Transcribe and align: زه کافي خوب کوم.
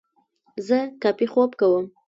زه 0.67 0.79
کافي 1.03 1.25
خوب 1.33 1.51
کوم. 1.59 1.85